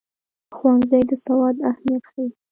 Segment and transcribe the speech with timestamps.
[0.55, 2.29] ښوونځی د سواد اهمیت ښيي.